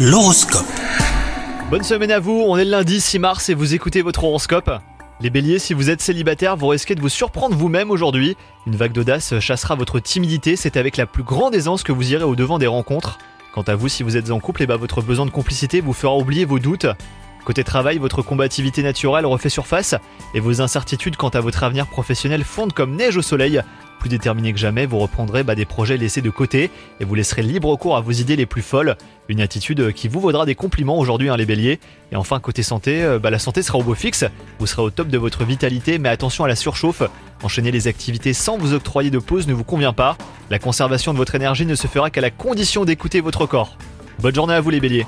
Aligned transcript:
L'horoscope. 0.00 0.64
Bonne 1.70 1.82
semaine 1.82 2.12
à 2.12 2.20
vous, 2.20 2.44
on 2.46 2.56
est 2.56 2.64
le 2.64 2.70
lundi 2.70 3.00
6 3.00 3.18
mars 3.18 3.48
et 3.48 3.54
vous 3.54 3.74
écoutez 3.74 4.00
votre 4.00 4.22
horoscope. 4.22 4.70
Les 5.20 5.28
béliers, 5.28 5.58
si 5.58 5.74
vous 5.74 5.90
êtes 5.90 6.00
célibataire, 6.00 6.56
vous 6.56 6.68
risquez 6.68 6.94
de 6.94 7.00
vous 7.00 7.08
surprendre 7.08 7.56
vous-même 7.56 7.90
aujourd'hui. 7.90 8.36
Une 8.68 8.76
vague 8.76 8.92
d'audace 8.92 9.40
chassera 9.40 9.74
votre 9.74 9.98
timidité, 9.98 10.54
c'est 10.54 10.76
avec 10.76 10.98
la 10.98 11.06
plus 11.06 11.24
grande 11.24 11.52
aisance 11.52 11.82
que 11.82 11.90
vous 11.90 12.12
irez 12.12 12.22
au 12.22 12.36
devant 12.36 12.60
des 12.60 12.68
rencontres. 12.68 13.18
Quant 13.52 13.62
à 13.62 13.74
vous, 13.74 13.88
si 13.88 14.04
vous 14.04 14.16
êtes 14.16 14.30
en 14.30 14.38
couple, 14.38 14.62
et 14.62 14.66
bah 14.68 14.76
votre 14.76 15.02
besoin 15.02 15.26
de 15.26 15.32
complicité 15.32 15.80
vous 15.80 15.92
fera 15.92 16.16
oublier 16.16 16.44
vos 16.44 16.60
doutes. 16.60 16.86
Côté 17.44 17.64
travail, 17.64 17.98
votre 17.98 18.22
combativité 18.22 18.84
naturelle 18.84 19.26
refait 19.26 19.48
surface 19.48 19.96
et 20.32 20.38
vos 20.38 20.60
incertitudes 20.60 21.16
quant 21.16 21.30
à 21.30 21.40
votre 21.40 21.64
avenir 21.64 21.88
professionnel 21.88 22.44
fondent 22.44 22.72
comme 22.72 22.94
neige 22.94 23.16
au 23.16 23.22
soleil. 23.22 23.62
Plus 23.98 24.08
déterminé 24.08 24.52
que 24.52 24.58
jamais, 24.58 24.86
vous 24.86 24.98
reprendrez 24.98 25.42
bah, 25.42 25.54
des 25.54 25.64
projets 25.64 25.96
laissés 25.96 26.22
de 26.22 26.30
côté 26.30 26.70
et 27.00 27.04
vous 27.04 27.14
laisserez 27.14 27.42
libre 27.42 27.74
cours 27.76 27.96
à 27.96 28.00
vos 28.00 28.12
idées 28.12 28.36
les 28.36 28.46
plus 28.46 28.62
folles. 28.62 28.96
Une 29.28 29.40
attitude 29.40 29.92
qui 29.92 30.08
vous 30.08 30.20
vaudra 30.20 30.46
des 30.46 30.54
compliments 30.54 30.98
aujourd'hui, 30.98 31.28
hein, 31.28 31.36
les 31.36 31.46
béliers. 31.46 31.80
Et 32.12 32.16
enfin, 32.16 32.38
côté 32.38 32.62
santé, 32.62 33.02
euh, 33.02 33.18
bah, 33.18 33.30
la 33.30 33.38
santé 33.38 33.62
sera 33.62 33.78
au 33.78 33.82
beau 33.82 33.94
fixe. 33.94 34.24
Vous 34.58 34.66
serez 34.66 34.82
au 34.82 34.90
top 34.90 35.08
de 35.08 35.18
votre 35.18 35.44
vitalité, 35.44 35.98
mais 35.98 36.08
attention 36.08 36.44
à 36.44 36.48
la 36.48 36.56
surchauffe. 36.56 37.02
Enchaîner 37.42 37.70
les 37.70 37.88
activités 37.88 38.32
sans 38.32 38.56
vous 38.56 38.72
octroyer 38.72 39.10
de 39.10 39.18
pause 39.18 39.48
ne 39.48 39.54
vous 39.54 39.64
convient 39.64 39.92
pas. 39.92 40.16
La 40.50 40.58
conservation 40.58 41.12
de 41.12 41.18
votre 41.18 41.34
énergie 41.34 41.66
ne 41.66 41.74
se 41.74 41.86
fera 41.88 42.10
qu'à 42.10 42.20
la 42.20 42.30
condition 42.30 42.84
d'écouter 42.84 43.20
votre 43.20 43.46
corps. 43.46 43.76
Bonne 44.20 44.34
journée 44.34 44.54
à 44.54 44.60
vous, 44.60 44.70
les 44.70 44.80
béliers. 44.80 45.06